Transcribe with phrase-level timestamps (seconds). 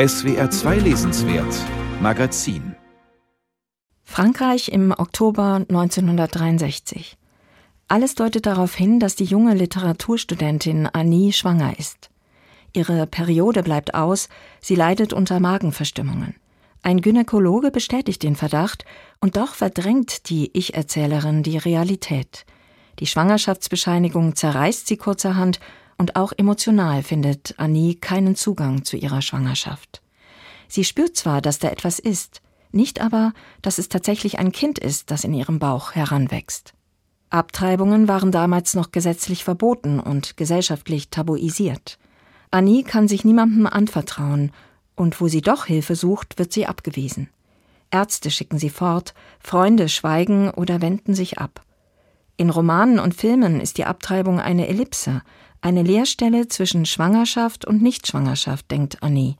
[0.00, 1.52] SWR 2 Lesenswert
[2.00, 2.76] Magazin
[4.04, 7.18] Frankreich im Oktober 1963.
[7.88, 12.10] Alles deutet darauf hin, dass die junge Literaturstudentin Annie schwanger ist.
[12.72, 14.28] Ihre Periode bleibt aus,
[14.60, 16.36] sie leidet unter Magenverstimmungen.
[16.84, 18.84] Ein Gynäkologe bestätigt den Verdacht,
[19.18, 22.46] und doch verdrängt die Ich-Erzählerin die Realität.
[23.00, 25.58] Die Schwangerschaftsbescheinigung zerreißt sie kurzerhand
[25.98, 30.00] und auch emotional findet Annie keinen Zugang zu ihrer Schwangerschaft.
[30.68, 32.40] Sie spürt zwar, dass da etwas ist,
[32.70, 36.74] nicht aber, dass es tatsächlich ein Kind ist, das in ihrem Bauch heranwächst.
[37.30, 41.98] Abtreibungen waren damals noch gesetzlich verboten und gesellschaftlich tabuisiert.
[42.50, 44.52] Annie kann sich niemandem anvertrauen,
[44.94, 47.28] und wo sie doch Hilfe sucht, wird sie abgewiesen.
[47.90, 51.62] Ärzte schicken sie fort, Freunde schweigen oder wenden sich ab.
[52.36, 55.22] In Romanen und Filmen ist die Abtreibung eine Ellipse,
[55.60, 59.36] eine Leerstelle zwischen Schwangerschaft und Nichtschwangerschaft, denkt Annie.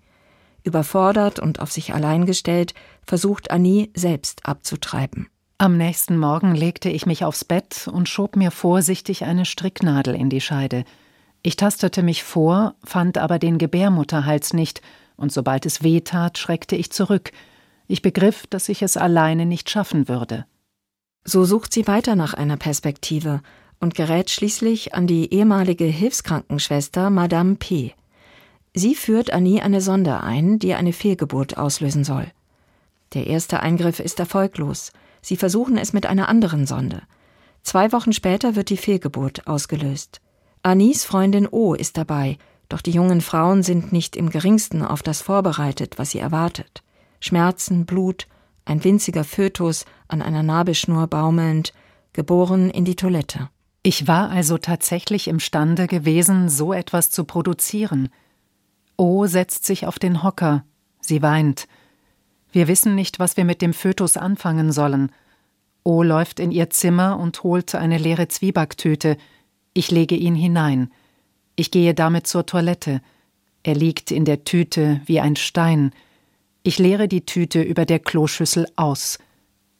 [0.65, 2.75] Überfordert und auf sich allein gestellt,
[3.07, 5.29] versucht Annie selbst abzutreiben.
[5.59, 10.31] Am nächsten Morgen legte ich mich aufs Bett und schob mir vorsichtig eine Stricknadel in
[10.31, 10.85] die Scheide.
[11.43, 14.83] Ich tastete mich vor, fand aber den Gebärmutterhals nicht,
[15.17, 17.33] und sobald es weh tat, schreckte ich zurück.
[17.89, 20.47] Ich begriff, dass ich es alleine nicht schaffen würde.
[21.25, 23.41] So sucht sie weiter nach einer Perspektive
[23.81, 27.95] und gerät schließlich an die ehemalige Hilfskrankenschwester Madame P.
[28.75, 32.27] Sie führt Annie eine Sonde ein, die eine Fehlgeburt auslösen soll.
[33.15, 34.93] Der erste Eingriff ist erfolglos.
[35.23, 37.03] Sie versuchen es mit einer anderen Sonde.
[37.63, 40.21] Zwei Wochen später wird die Fehlgeburt ausgelöst.
[40.63, 45.23] Annies Freundin O ist dabei, doch die jungen Frauen sind nicht im geringsten auf das
[45.23, 46.83] vorbereitet, was sie erwartet.
[47.21, 48.27] Schmerzen, Blut,
[48.65, 51.73] ein winziger Fötus an einer Nabelschnur baumelnd,
[52.13, 53.49] geboren in die Toilette.
[53.89, 58.11] Ich war also tatsächlich imstande gewesen, so etwas zu produzieren.
[58.99, 60.67] O setzt sich auf den Hocker.
[61.01, 61.67] Sie weint.
[62.53, 65.11] Wir wissen nicht, was wir mit dem Fötus anfangen sollen.
[65.85, 69.17] O läuft in ihr Zimmer und holt eine leere Zwiebaktüte.
[69.73, 70.93] Ich lege ihn hinein.
[71.57, 73.01] Ich gehe damit zur Toilette.
[73.63, 75.93] Er liegt in der Tüte wie ein Stein.
[76.63, 79.19] Ich leere die Tüte über der Kloschüssel aus.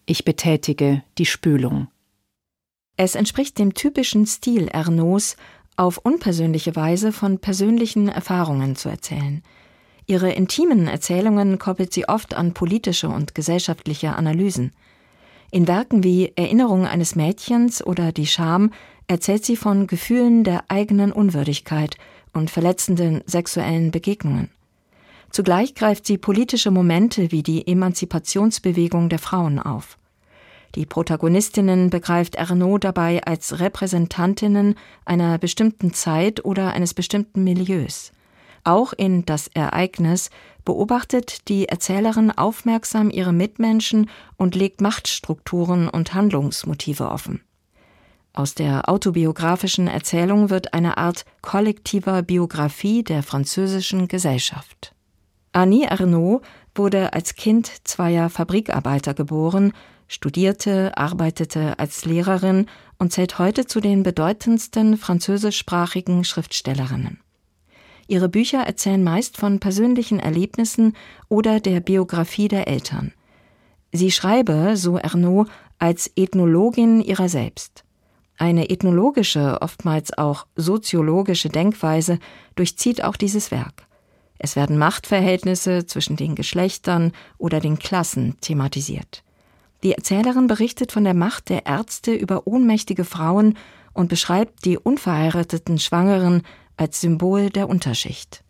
[0.07, 1.89] Ich betätige die Spülung.
[3.01, 5.37] Es entspricht dem typischen Stil Ernauds,
[5.77, 9.45] auf unpersönliche Weise von persönlichen Erfahrungen zu erzählen.
[10.07, 14.73] Ihre intimen Erzählungen koppelt sie oft an politische und gesellschaftliche Analysen.
[15.53, 18.73] In Werken wie Erinnerung eines Mädchens oder Die Scham
[19.07, 21.97] erzählt sie von Gefühlen der eigenen Unwürdigkeit
[22.33, 24.51] und verletzenden sexuellen Begegnungen.
[25.31, 29.99] Zugleich greift sie politische Momente wie die Emanzipationsbewegung der Frauen auf.
[30.75, 34.75] Die Protagonistinnen begreift Ernaud dabei als Repräsentantinnen
[35.05, 38.13] einer bestimmten Zeit oder eines bestimmten Milieus.
[38.65, 40.31] Auch in Das Ereignis
[40.65, 47.41] beobachtet die Erzählerin aufmerksam ihre Mitmenschen und legt Machtstrukturen und Handlungsmotive offen.
[48.35, 54.95] Aus der autobiografischen Erzählung wird eine Art kollektiver Biografie der französischen Gesellschaft.
[55.53, 59.73] Annie Ernaux wurde als Kind zweier Fabrikarbeiter geboren
[60.09, 62.67] studierte, arbeitete als Lehrerin
[62.99, 67.21] und zählt heute zu den bedeutendsten französischsprachigen Schriftstellerinnen.
[68.09, 70.97] Ihre Bücher erzählen meist von persönlichen Erlebnissen
[71.29, 73.13] oder der Biografie der Eltern.
[73.93, 75.49] Sie schreibe, so Ernaud,
[75.79, 77.85] als Ethnologin ihrer selbst.
[78.39, 82.19] Eine ethnologische, oftmals auch soziologische Denkweise
[82.55, 83.87] durchzieht auch dieses Werk.
[84.39, 89.25] Es werden Machtverhältnisse zwischen den Geschlechtern oder den Klassen thematisiert.
[89.83, 93.57] Die Erzählerin berichtet von der Macht der Ärzte über ohnmächtige Frauen
[93.93, 96.43] und beschreibt die unverheirateten Schwangeren
[96.77, 98.43] als Symbol der Unterschicht.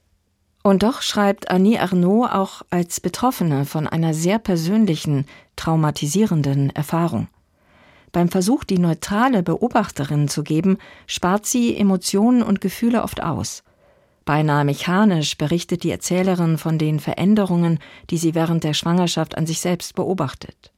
[0.63, 7.29] Und doch schreibt Annie Arnaud auch als Betroffene von einer sehr persönlichen, traumatisierenden Erfahrung.
[8.13, 13.63] Beim Versuch, die neutrale Beobachterin zu geben, spart sie Emotionen und Gefühle oft aus.
[14.25, 17.79] Beinahe mechanisch berichtet die Erzählerin von den Veränderungen,
[18.11, 20.73] die sie während der Schwangerschaft an sich selbst beobachtet.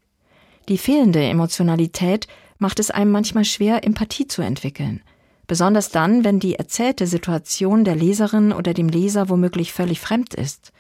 [0.69, 2.29] Die fehlende Emotionalität
[2.59, 5.03] macht es einem manchmal schwer, Empathie zu entwickeln.
[5.47, 10.73] Besonders dann, wenn die erzählte Situation der Leserin oder dem Leser womöglich völlig fremd ist.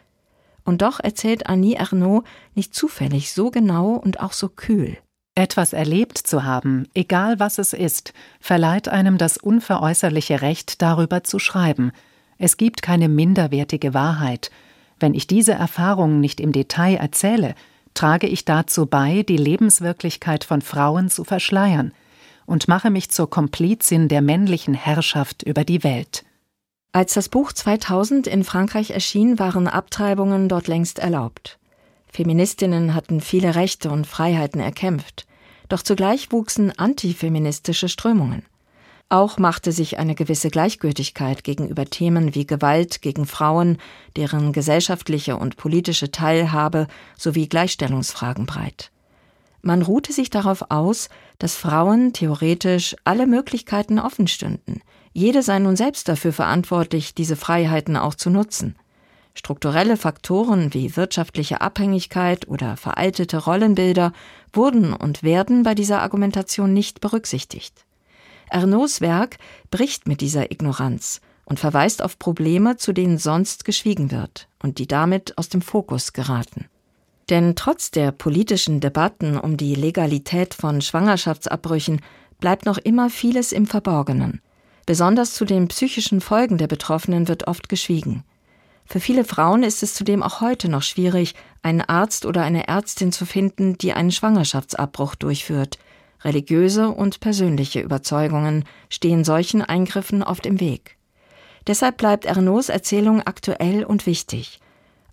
[0.64, 2.24] Und doch erzählt Annie Ernaux
[2.54, 4.96] nicht zufällig so genau und auch so kühl.
[5.34, 11.38] Etwas erlebt zu haben, egal was es ist, verleiht einem das unveräußerliche Recht, darüber zu
[11.38, 11.92] schreiben.
[12.38, 14.50] Es gibt keine minderwertige Wahrheit.
[14.98, 17.54] Wenn ich diese Erfahrung nicht im Detail erzähle,
[17.94, 21.92] trage ich dazu bei, die Lebenswirklichkeit von Frauen zu verschleiern
[22.46, 26.24] und mache mich zur Komplizin der männlichen Herrschaft über die Welt.
[26.92, 31.58] Als das Buch 2000 in Frankreich erschien, waren Abtreibungen dort längst erlaubt.
[32.12, 35.26] Feministinnen hatten viele Rechte und Freiheiten erkämpft,
[35.68, 38.44] doch zugleich wuchsen antifeministische Strömungen.
[39.12, 43.78] Auch machte sich eine gewisse Gleichgültigkeit gegenüber Themen wie Gewalt gegen Frauen,
[44.14, 46.86] deren gesellschaftliche und politische Teilhabe
[47.18, 48.92] sowie Gleichstellungsfragen breit.
[49.62, 51.08] Man ruhte sich darauf aus,
[51.40, 54.80] dass Frauen theoretisch alle Möglichkeiten offen stünden.
[55.12, 58.76] Jede sei nun selbst dafür verantwortlich, diese Freiheiten auch zu nutzen.
[59.34, 64.12] Strukturelle Faktoren wie wirtschaftliche Abhängigkeit oder veraltete Rollenbilder
[64.52, 67.84] wurden und werden bei dieser Argumentation nicht berücksichtigt.
[68.50, 69.38] Ernauds Werk
[69.70, 74.86] bricht mit dieser Ignoranz und verweist auf Probleme, zu denen sonst geschwiegen wird und die
[74.86, 76.66] damit aus dem Fokus geraten.
[77.28, 82.00] Denn trotz der politischen Debatten um die Legalität von Schwangerschaftsabbrüchen
[82.40, 84.40] bleibt noch immer vieles im Verborgenen.
[84.86, 88.24] Besonders zu den psychischen Folgen der Betroffenen wird oft geschwiegen.
[88.84, 93.12] Für viele Frauen ist es zudem auch heute noch schwierig, einen Arzt oder eine Ärztin
[93.12, 95.78] zu finden, die einen Schwangerschaftsabbruch durchführt.
[96.22, 100.96] Religiöse und persönliche Überzeugungen stehen solchen Eingriffen oft im Weg.
[101.66, 104.60] Deshalb bleibt Ernauds Erzählung aktuell und wichtig.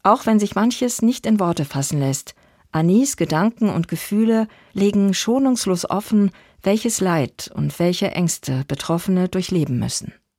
[0.04, 2.36] Auch wenn sich manches nicht in Worte fassen lässt,
[2.72, 6.32] Anis Gedanken und Gefühle legen schonungslos offen,
[6.64, 10.14] welches Leid und welche Ängste Betroffene durchleben müssen.